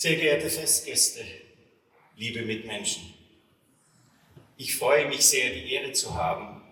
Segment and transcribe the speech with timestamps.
[0.00, 1.24] Sehr geehrte Festgäste,
[2.14, 3.02] liebe Mitmenschen,
[4.56, 6.62] ich freue mich sehr, die Ehre zu haben,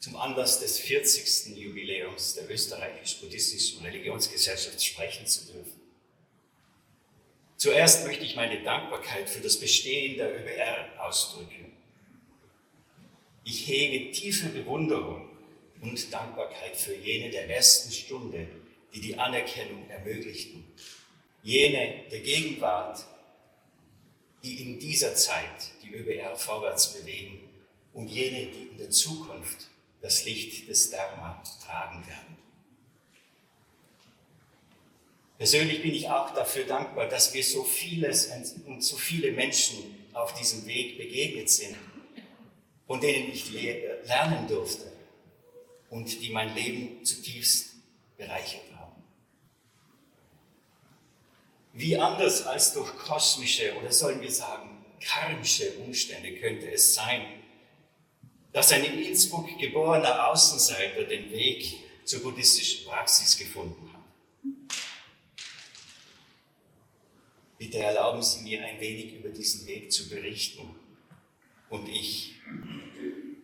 [0.00, 1.56] zum Anlass des 40.
[1.56, 5.80] Jubiläums der österreichisch-buddhistischen Religionsgesellschaft sprechen zu dürfen.
[7.56, 11.70] Zuerst möchte ich meine Dankbarkeit für das Bestehen der ÖBR ausdrücken.
[13.44, 15.30] Ich hege tiefe Bewunderung
[15.82, 18.48] und Dankbarkeit für jene der ersten Stunde,
[18.92, 20.64] die die Anerkennung ermöglichten.
[21.42, 23.04] Jene der Gegenwart,
[24.42, 27.40] die in dieser Zeit die ÖBR vorwärts bewegen
[27.92, 29.68] und jene, die in der Zukunft
[30.00, 32.36] das Licht des Dharma tragen werden.
[35.38, 38.30] Persönlich bin ich auch dafür dankbar, dass wir so vieles
[38.66, 39.78] und so viele Menschen
[40.12, 41.76] auf diesem Weg begegnet sind,
[42.86, 43.50] von denen ich
[44.04, 44.92] lernen durfte
[45.88, 47.70] und die mein Leben zutiefst
[48.18, 49.02] bereichert haben.
[51.72, 57.22] Wie anders als durch kosmische oder sollen wir sagen karmische Umstände könnte es sein,
[58.52, 64.00] dass ein in Innsbruck geborener Außenseiter den Weg zur buddhistischen Praxis gefunden hat.
[67.58, 70.74] Bitte erlauben Sie mir ein wenig über diesen Weg zu berichten.
[71.68, 72.34] Und ich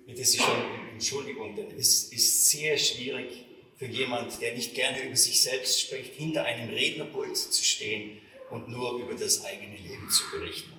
[0.06, 5.02] bitte Sie schon um Entschuldigung, denn es ist sehr schwierig für jemand, der nicht gerne
[5.02, 8.18] über sich selbst spricht, hinter einem Rednerpult zu stehen
[8.50, 10.72] und nur über das eigene Leben zu berichten.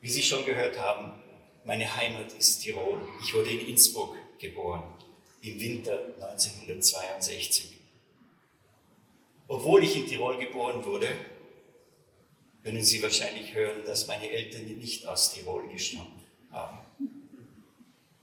[0.00, 1.12] Wie Sie schon gehört haben,
[1.64, 3.00] meine Heimat ist Tirol.
[3.22, 4.84] Ich wurde in Innsbruck geboren,
[5.42, 7.76] im Winter 1962.
[9.48, 11.08] Obwohl ich in Tirol geboren wurde,
[12.62, 16.78] können Sie wahrscheinlich hören, dass meine Eltern nicht aus Tirol gestammt haben.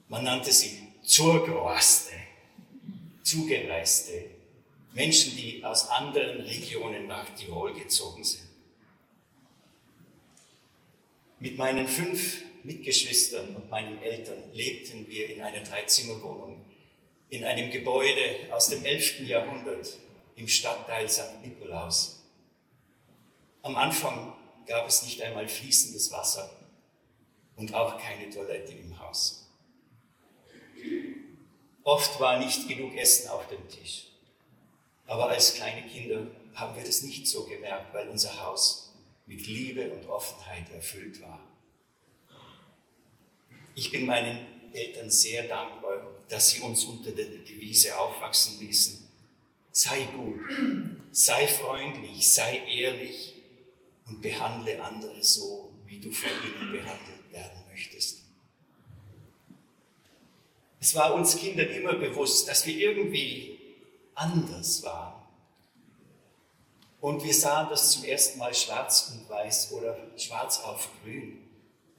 [0.08, 2.14] Man nannte sie Zurgroaste,
[3.24, 4.26] Zugereiste,
[4.94, 8.48] Menschen, die aus anderen Regionen nach Tirol gezogen sind.
[11.40, 16.64] Mit meinen fünf Mitgeschwistern und meinen Eltern lebten wir in einer Dreizimmerwohnung
[17.30, 19.22] in einem Gebäude aus dem 11.
[19.22, 19.98] Jahrhundert
[20.36, 21.42] im Stadtteil St.
[21.44, 22.24] Nikolaus.
[23.64, 24.34] Am Anfang
[24.68, 26.50] gab es nicht einmal fließendes Wasser
[27.56, 29.43] und auch keine Toilette im Haus.
[31.84, 34.08] Oft war nicht genug Essen auf dem Tisch.
[35.06, 38.94] Aber als kleine Kinder haben wir das nicht so gemerkt, weil unser Haus
[39.26, 41.40] mit Liebe und Offenheit erfüllt war.
[43.76, 49.08] Ich bin meinen Eltern sehr dankbar, dass sie uns unter der Devise aufwachsen ließen.
[49.72, 50.40] Sei gut,
[51.12, 53.34] sei freundlich, sei ehrlich
[54.06, 58.23] und behandle andere so, wie du von ihnen behandelt werden möchtest.
[60.84, 63.58] Es war uns Kindern immer bewusst, dass wir irgendwie
[64.16, 65.14] anders waren.
[67.00, 71.40] Und wir sahen das zum ersten Mal schwarz und weiß oder schwarz auf grün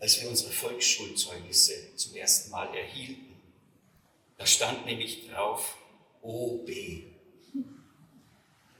[0.00, 3.40] als wir unsere Volksschulzeugnisse zum ersten Mal erhielten.
[4.36, 5.78] Da stand nämlich drauf
[6.20, 6.68] OB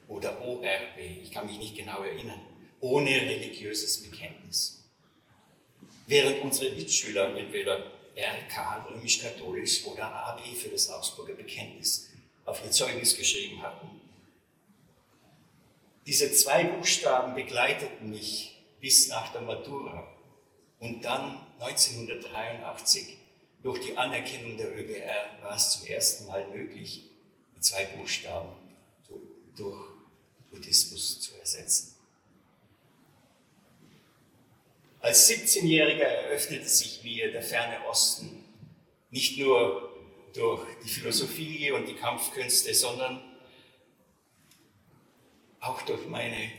[0.08, 2.42] oder ORB, ich kann mich nicht genau erinnern,
[2.80, 4.84] ohne religiöses Bekenntnis.
[6.06, 12.10] Während unsere Mitschüler entweder RK, römisch-katholisch oder AB für das Augsburger Bekenntnis
[12.44, 14.00] auf ihr Zeugnis geschrieben hatten.
[16.06, 20.06] Diese zwei Buchstaben begleiteten mich bis nach der Matura.
[20.78, 23.16] Und dann 1983
[23.62, 27.10] durch die Anerkennung der ÖBR war es zum ersten Mal möglich,
[27.56, 28.50] die zwei Buchstaben
[29.56, 29.88] durch
[30.50, 31.93] Buddhismus zu ersetzen.
[35.04, 38.42] Als 17-Jähriger eröffnete sich mir der ferne Osten
[39.10, 39.94] nicht nur
[40.32, 43.22] durch die Philosophie und die Kampfkünste, sondern
[45.60, 46.50] auch durch meine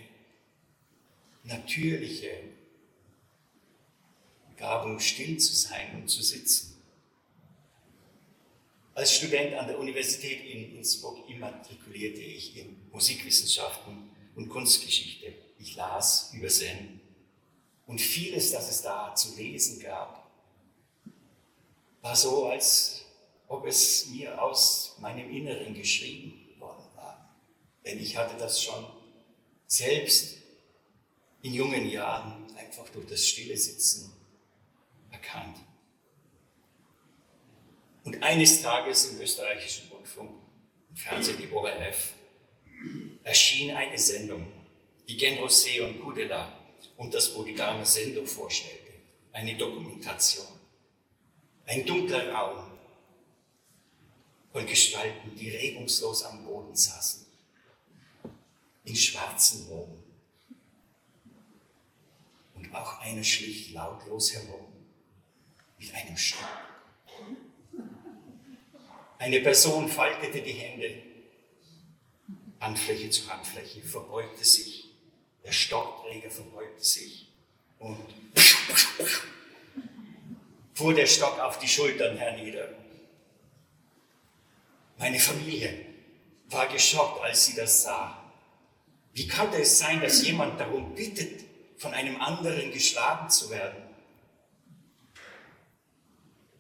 [1.44, 2.30] natürliche
[4.52, 6.80] Begabung, still zu sein und zu sitzen.
[8.94, 15.34] Als Student an der Universität in Innsbruck immatrikulierte ich in Musikwissenschaften und Kunstgeschichte.
[15.58, 17.02] Ich las über Zen.
[17.88, 20.26] Und vieles, das es da zu lesen gab,
[22.02, 23.06] war so, als
[23.48, 27.36] ob es mir aus meinem Inneren geschrieben worden war.
[27.86, 28.86] Denn ich hatte das schon
[29.68, 30.38] selbst
[31.42, 34.12] in jungen Jahren einfach durch das stille Sitzen
[35.12, 35.58] erkannt.
[38.04, 40.32] Und eines Tages im österreichischen Rundfunk,
[40.90, 42.14] im Fernsehen, die ORF,
[43.24, 44.46] erschien eine Sendung,
[45.08, 46.65] die Genrosé und Kudela
[46.98, 48.94] und das Bodhidharma Sendo vorstellte.
[49.32, 50.48] Eine Dokumentation.
[51.66, 52.72] Ein dunkler Raum
[54.52, 57.26] von Gestalten, die regungslos am Boden saßen.
[58.86, 60.06] In schwarzen Roben,
[62.76, 64.68] auch einer schlich lautlos herum
[65.80, 66.48] mit einem Stock.
[69.18, 71.02] Eine Person faltete die Hände,
[72.60, 74.85] Handfläche zu Handfläche, verbeugte sich.
[75.46, 77.28] Der Stockträger verbeugte sich
[77.78, 78.00] und
[80.74, 82.70] fuhr der Stock auf die Schultern hernieder.
[84.98, 85.86] Meine Familie
[86.50, 88.24] war geschockt, als sie das sah.
[89.14, 91.44] Wie konnte es sein, dass jemand darum bittet,
[91.78, 93.84] von einem anderen geschlagen zu werden?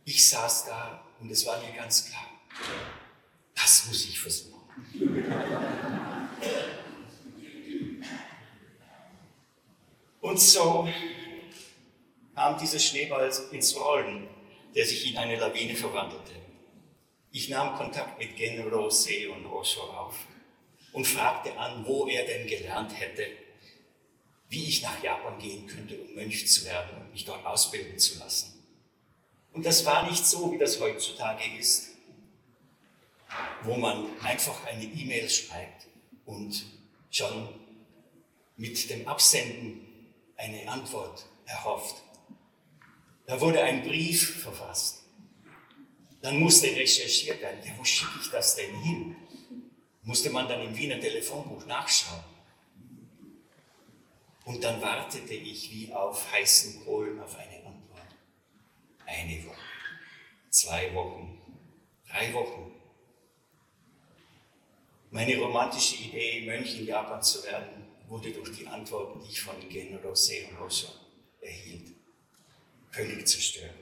[0.05, 2.27] Ich saß da und es war mir ganz klar,
[3.55, 4.61] das muss ich versuchen.
[10.35, 10.85] Und so
[12.35, 14.27] kam dieser Schneeball ins Rollen,
[14.75, 16.33] der sich in eine Lawine verwandelte.
[17.31, 20.17] Ich nahm Kontakt mit Gen Rose und Osho auf
[20.91, 23.25] und fragte an, wo er denn gelernt hätte,
[24.49, 28.19] wie ich nach Japan gehen könnte, um Mönch zu werden und mich dort ausbilden zu
[28.19, 28.61] lassen.
[29.53, 31.91] Und das war nicht so, wie das heutzutage ist,
[33.63, 35.87] wo man einfach eine E-Mail schreibt
[36.25, 36.65] und
[37.09, 37.47] schon
[38.57, 39.84] mit dem Absenden
[40.37, 42.03] eine Antwort erhofft.
[43.25, 45.03] Da wurde ein Brief verfasst.
[46.21, 49.15] Dann musste recherchiert werden, ja, wo schicke ich das denn hin?
[50.03, 52.23] Musste man dann im Wiener Telefonbuch nachschauen.
[54.45, 58.07] Und dann wartete ich wie auf heißen Kohlen auf eine Antwort.
[59.05, 59.61] Eine Woche,
[60.49, 61.41] zwei Wochen,
[62.07, 62.71] drei Wochen.
[65.09, 67.75] Meine romantische Idee, Mönch in Japan zu werden,
[68.07, 70.88] wurde durch die Antworten, die ich von Gen Rosso
[71.42, 71.96] erhielt,
[72.92, 73.74] völlig zerstört.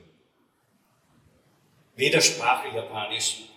[1.96, 3.48] Weder sprach er Japanisch,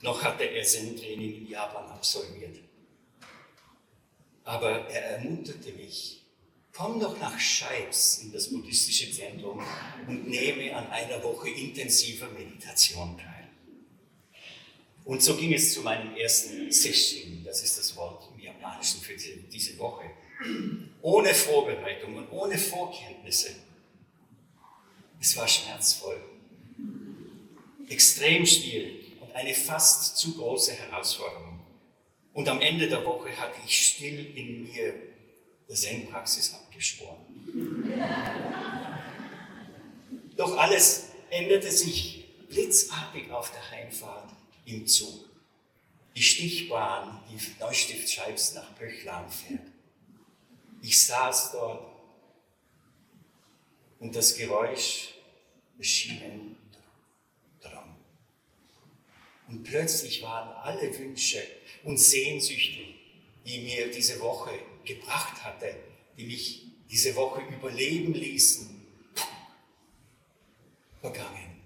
[0.00, 2.58] noch hatte er Zen-Training in Japan absolviert.
[4.44, 6.22] Aber er ermunterte mich,
[6.72, 9.62] komm doch nach Scheibs in das buddhistische Zentrum
[10.06, 13.48] und nehme an einer Woche intensiver Meditation teil.
[15.04, 18.33] Und so ging es zu meinem ersten Session, das ist das Wort
[18.64, 20.10] Japanischen für diese Woche,
[21.02, 23.54] ohne Vorbereitung und ohne Vorkenntnisse.
[25.20, 26.20] Es war schmerzvoll,
[27.88, 31.60] extrem schwierig und eine fast zu große Herausforderung.
[32.32, 34.94] Und am Ende der Woche hatte ich still in mir
[35.68, 37.20] der Zen-Praxis abgeschworen.
[40.36, 44.30] Doch alles änderte sich blitzartig auf der Heimfahrt
[44.64, 45.33] im Zug.
[46.16, 49.66] Die Stichbahn, die Neustiftscheibs nach Pöchlan fährt.
[50.80, 51.94] Ich saß dort
[53.98, 55.14] und das Geräusch
[55.78, 56.56] des Schienen
[57.60, 57.96] drang.
[59.48, 61.42] Und plötzlich waren alle Wünsche
[61.82, 62.82] und Sehnsüchte,
[63.46, 64.50] die mir diese Woche
[64.84, 65.74] gebracht hatte,
[66.16, 68.86] die mich diese Woche überleben ließen,
[71.00, 71.62] vergangen.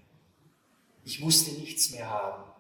[1.05, 2.58] Ich musste nichts mehr haben.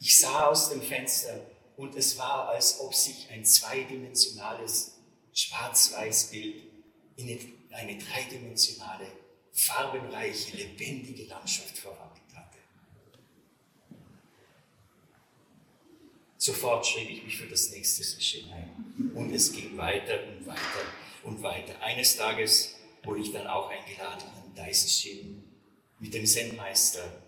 [0.00, 1.40] Ich sah aus dem Fenster
[1.76, 4.98] und es war, als ob sich ein zweidimensionales
[5.32, 6.62] Schwarz-Weiß-Bild
[7.16, 9.06] in eine dreidimensionale,
[9.52, 12.58] farbenreiche, lebendige Landschaft verwandelt hatte.
[16.36, 20.84] Sofort schrieb ich mich für das nächste Session ein und es ging weiter und weiter
[21.24, 21.80] und weiter.
[21.82, 25.42] Eines Tages wurde ich dann auch eingeladen an Daiseshin
[25.98, 27.22] mit dem Zen-Meister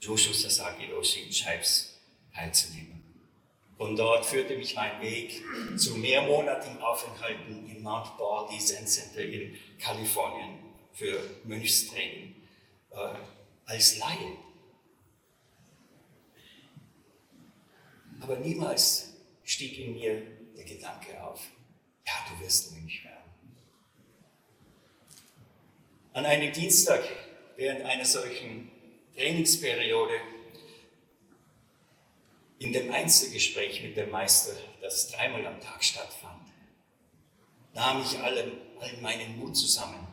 [0.00, 1.85] Joshu Sasaki Roshi in Scheibs
[2.36, 3.02] teilzunehmen.
[3.76, 5.42] Von dort führte mich mein Weg
[5.76, 10.58] zu mehrmonatigen Aufenthalten im Mount Baldy Zen Center in Kalifornien
[10.92, 12.34] für Mönchstraining
[12.90, 12.96] äh,
[13.66, 14.36] als Laie.
[18.20, 19.12] Aber niemals
[19.44, 20.22] stieg in mir
[20.56, 21.40] der Gedanke auf,
[22.06, 23.16] ja, du wirst Mönch werden.
[26.14, 27.04] An einem Dienstag
[27.56, 28.70] während einer solchen
[29.14, 30.14] Trainingsperiode,
[32.58, 36.48] in dem Einzelgespräch mit dem Meister, das dreimal am Tag stattfand,
[37.74, 40.06] nahm ich allen, all meinen Mut zusammen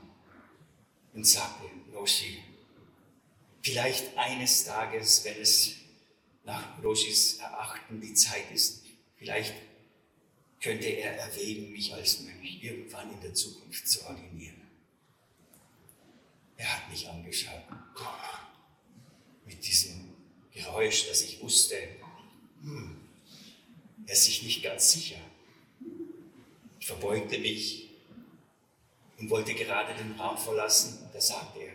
[1.13, 2.43] und sagte, Roshi,
[3.61, 5.75] vielleicht eines Tages, wenn es
[6.43, 8.83] nach Roshis Erachten die Zeit ist,
[9.15, 9.53] vielleicht
[10.59, 14.61] könnte er erwägen, mich als Mönch irgendwann in der Zukunft zu ordinieren.
[16.57, 17.63] Er hat mich angeschaut
[19.45, 20.13] mit diesem
[20.51, 21.75] Geräusch, dass ich wusste,
[22.63, 22.97] hm,
[24.05, 25.19] er ist sich nicht ganz sicher.
[26.79, 27.89] Ich verbeugte mich
[29.19, 31.09] und wollte gerade den Raum verlassen.
[31.13, 31.73] Da sagte er,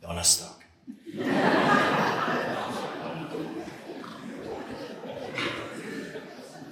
[0.00, 0.56] Donnerstag.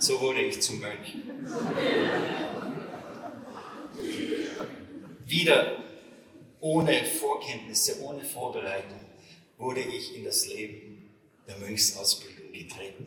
[0.00, 1.15] So wurde ich zum Mönch.
[5.27, 5.77] Wieder
[6.61, 8.99] ohne Vorkenntnisse, ohne Vorbereitung
[9.59, 10.89] wurde ich in das Leben
[11.47, 13.06] der Mönchsausbildung getreten.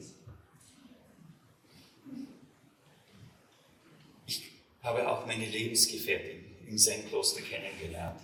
[4.26, 8.20] Ich habe auch meine Lebensgefährtin im Zen-Kloster kennengelernt.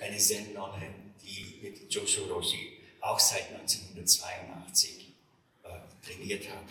[0.00, 0.94] Eine Zen-Nonne,
[1.24, 5.12] die mit Joshua Roshi auch seit 1982
[5.64, 5.68] äh,
[6.04, 6.64] trainiert hat.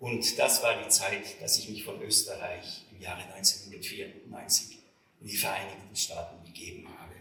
[0.00, 4.78] Und das war die Zeit, dass ich mich von Österreich im Jahre 1994
[5.20, 7.14] in die Vereinigten Staaten begeben habe.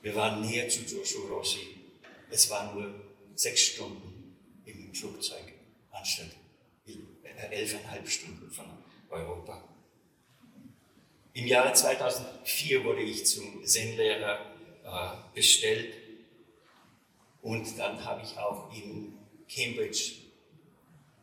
[0.00, 1.81] Wir waren näher zu Joshua Rossi.
[2.32, 2.94] Es waren nur
[3.34, 5.52] sechs Stunden im Flugzeug
[5.90, 6.30] anstatt
[7.50, 8.64] elfeinhalb Stunden von
[9.10, 9.62] Europa.
[11.34, 14.38] Im Jahre 2004 wurde ich zum Zen-Lehrer
[14.84, 15.94] äh, bestellt
[17.42, 20.12] und dann habe ich auch in Cambridge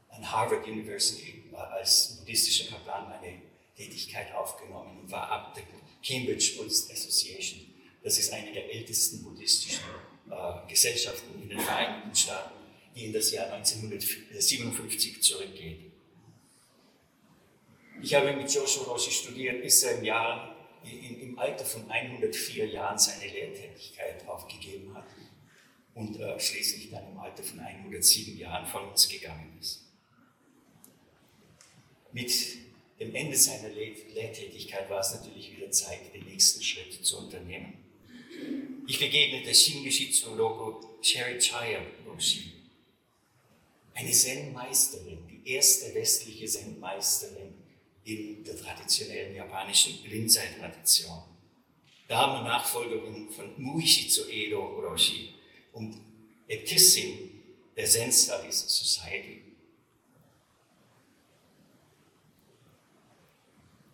[0.10, 3.42] an Harvard University als buddhistischer Kaplan meine
[3.76, 5.64] Tätigkeit aufgenommen und war Abt der
[6.06, 7.62] Cambridge Buddhist Association.
[8.04, 9.84] Das ist eine der ältesten buddhistischen
[10.30, 12.54] äh, Gesellschaften in den Vereinigten Staaten,
[12.96, 15.92] die in das Jahr 1957 zurückgeht.
[18.02, 22.98] Ich habe mit Joshua Roshi studiert, bis er im, Jahr, im Alter von 104 Jahren
[22.98, 25.06] seine Lehrtätigkeit aufgegeben hat
[25.96, 29.86] und äh, schließlich dann im Alter von 107 Jahren von uns gegangen ist.
[32.14, 32.32] Mit
[33.00, 37.89] dem Ende seiner Lehrtätigkeit war es natürlich wieder Zeit, den nächsten Schritt zu unternehmen.
[38.90, 42.54] Ich begegnete Shingishi Logo Sherry Chaya Roshi,
[43.94, 47.54] eine Zen-Meisterin, die erste westliche Zen-Meisterin
[48.04, 51.22] in der traditionellen japanischen Rinzai-Tradition.
[52.08, 55.36] Dame-Nachfolgerin von Muishi Edo Roshi
[55.74, 56.02] und
[56.48, 57.30] Äbtissin
[57.78, 59.44] der Zen Studies Society.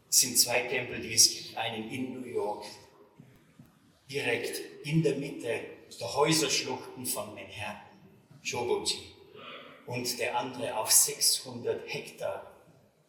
[0.10, 1.58] Es sind zwei Tempel, die es gibt.
[1.58, 2.64] Einen in New York,
[4.10, 5.62] direkt in der Mitte
[6.00, 7.82] der Häuserschluchten von Manhattan,
[8.42, 9.12] Shoboji.
[9.86, 12.52] Und der andere auf 600 Hektar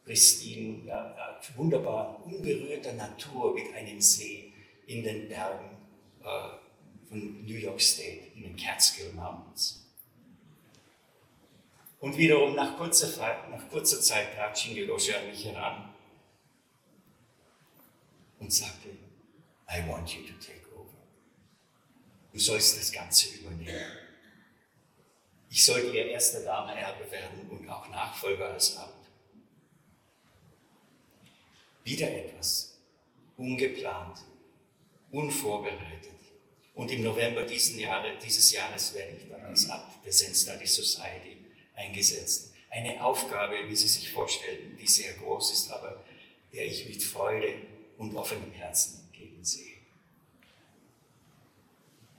[0.05, 4.53] pristinen, ja, wunderbar unberührter Natur mit einem See
[4.85, 5.77] in den Bergen
[6.21, 9.83] äh, von New York State, in den Catskill Mountains.
[11.99, 13.07] Und wiederum nach kurzer,
[13.49, 15.89] nach kurzer Zeit trat Shingeroshi an mich heran
[18.39, 18.89] und sagte,
[19.69, 20.66] I want you to take.
[22.37, 23.97] Du sollst das Ganze übernehmen.
[25.49, 29.07] Ich sollte ihr erster Dame Erbe werden und auch Nachfolger als Abt.
[31.83, 32.77] Wieder etwas
[33.37, 34.19] ungeplant,
[35.09, 36.11] unvorbereitet.
[36.75, 41.37] Und im November Jahre, dieses Jahres werde ich dann als Abt der Zen Study Society
[41.73, 42.53] eingesetzt.
[42.69, 46.05] Eine Aufgabe, wie Sie sich vorstellen, die sehr groß ist, aber
[46.53, 47.55] der ich mit Freude
[47.97, 49.76] und offenem Herzen entgegensehe.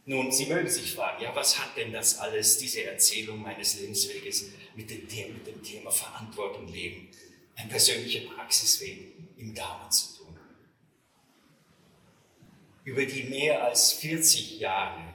[0.09, 4.47] Nun, Sie mögen sich fragen, ja, was hat denn das alles, diese Erzählung meines Lebensweges
[4.75, 7.11] mit dem, Thema, mit dem Thema Verantwortung leben,
[7.57, 10.39] ein persönlicher Praxisweg im Dharma zu tun?
[12.85, 15.13] Über die mehr als 40 Jahre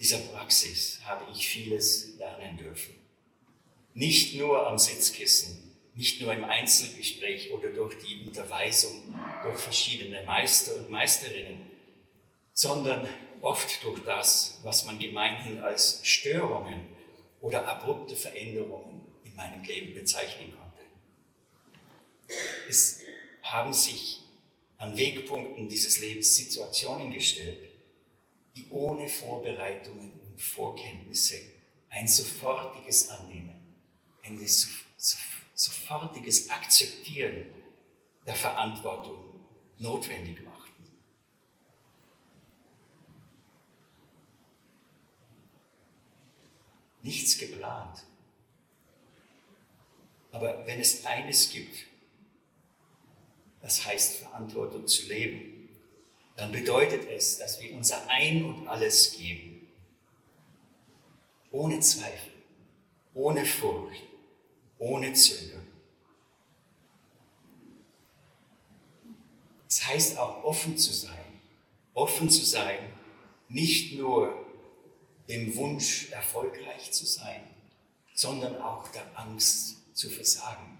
[0.00, 2.92] dieser Praxis habe ich vieles lernen dürfen.
[3.94, 10.74] Nicht nur am Sitzkissen, nicht nur im Einzelgespräch oder durch die Unterweisung durch verschiedene Meister
[10.74, 11.75] und Meisterinnen,
[12.56, 13.06] sondern
[13.42, 16.86] oft durch das, was man gemeinhin als Störungen
[17.42, 20.82] oder abrupte Veränderungen in meinem Leben bezeichnen konnte.
[22.66, 23.02] Es
[23.42, 24.22] haben sich
[24.78, 27.70] an Wegpunkten dieses Lebens Situationen gestellt,
[28.56, 31.36] die ohne Vorbereitungen und Vorkenntnisse
[31.90, 33.76] ein sofortiges Annehmen,
[34.22, 34.76] sofortige
[35.54, 37.46] sofortiges Akzeptieren
[38.26, 39.46] der Verantwortung
[39.78, 40.55] notwendig machten.
[47.06, 48.04] Nichts geplant.
[50.32, 51.86] Aber wenn es eines gibt,
[53.62, 55.68] das heißt Verantwortung zu leben,
[56.34, 59.68] dann bedeutet es, dass wir unser Ein und alles geben.
[61.52, 62.32] Ohne Zweifel,
[63.14, 64.02] ohne Furcht,
[64.78, 65.66] ohne Zögern.
[69.68, 71.40] Es heißt auch offen zu sein.
[71.94, 72.92] Offen zu sein,
[73.48, 74.45] nicht nur
[75.28, 77.42] dem Wunsch, erfolgreich zu sein,
[78.14, 80.78] sondern auch der Angst zu versagen.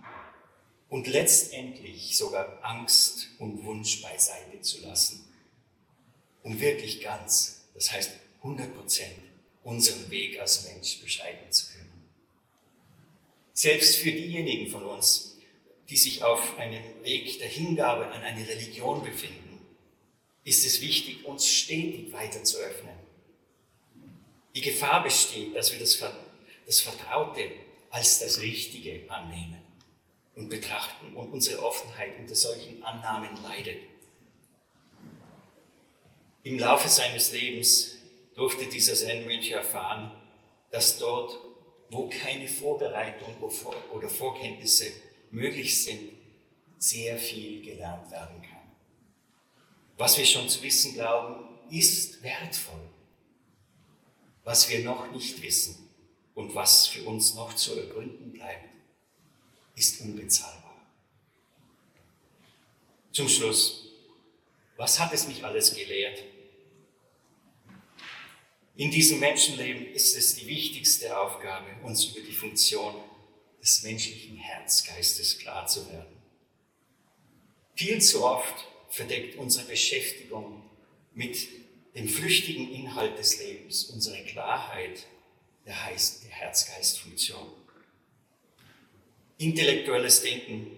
[0.89, 5.25] Und letztendlich sogar Angst und Wunsch beiseite zu lassen,
[6.43, 8.13] um wirklich ganz, das heißt
[8.43, 9.19] 100 Prozent,
[9.65, 12.05] unseren Weg als Mensch beschreiten zu können.
[13.53, 15.39] Selbst für diejenigen von uns,
[15.89, 19.61] die sich auf einem Weg der Hingabe an eine Religion befinden,
[20.45, 22.95] ist es wichtig, uns stetig weiter zu öffnen.
[24.57, 26.03] Die Gefahr besteht, dass wir das,
[26.65, 27.51] das Vertraute
[27.91, 29.63] als das Richtige annehmen
[30.35, 33.83] und betrachten und unsere Offenheit unter solchen Annahmen leidet.
[36.43, 37.99] Im Laufe seines Lebens
[38.35, 40.11] durfte dieser Zen-Mönch erfahren,
[40.71, 41.39] dass dort,
[41.91, 43.37] wo keine Vorbereitung
[43.93, 44.87] oder Vorkenntnisse
[45.33, 46.13] möglich sind,
[46.79, 48.73] sehr viel gelernt werden kann.
[49.99, 52.96] Was wir schon zu wissen glauben, ist wertvoll.
[54.47, 55.91] Was wir noch nicht wissen
[56.37, 58.69] und was für uns noch zu ergründen bleibt,
[59.75, 60.87] ist unbezahlbar.
[63.11, 63.89] Zum Schluss,
[64.77, 66.23] was hat es mich alles gelehrt?
[68.77, 72.95] In diesem Menschenleben ist es die wichtigste Aufgabe, uns über die Funktion
[73.61, 76.23] des menschlichen Herzgeistes klar zu werden.
[77.75, 80.63] Viel zu oft verdeckt unsere Beschäftigung
[81.15, 81.66] mit
[81.97, 85.07] dem flüchtigen Inhalt des Lebens unsere Klarheit
[85.65, 87.49] der, Heiß der Herzgeistfunktion.
[89.39, 90.71] Intellektuelles Denken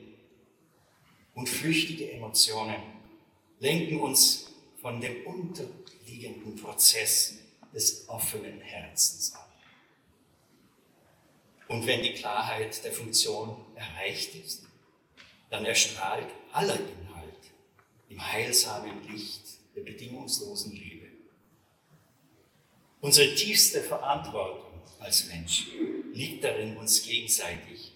[1.35, 2.77] und flüchtige Emotionen
[3.59, 7.35] lenken uns von dem unterliegenden Prozess
[7.75, 9.45] des offenen Herzens ab.
[11.67, 14.63] Und wenn die Klarheit der Funktion erreicht ist,
[15.51, 17.53] dann erstrahlt aller Inhalt
[18.09, 19.43] im heilsamen Licht
[19.75, 20.98] der bedingungslosen Liebe.
[23.00, 25.69] Unsere tiefste Verantwortung als Mensch
[26.12, 27.93] liegt darin, uns gegenseitig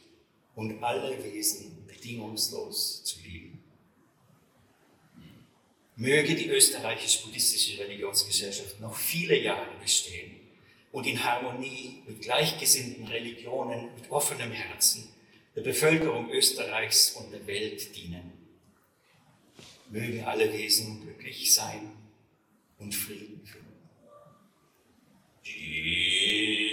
[0.55, 3.63] und alle Wesen bedingungslos zu lieben.
[5.97, 10.37] Möge die österreichisch-buddhistische Religionsgesellschaft noch viele Jahre bestehen
[10.93, 15.09] und in Harmonie mit gleichgesinnten Religionen, mit offenem Herzen
[15.55, 18.33] der Bevölkerung Österreichs und der Welt dienen.
[19.91, 21.93] Mögen alle Wesen glücklich sein
[22.79, 23.72] und Frieden finden.
[25.53, 26.72] Shri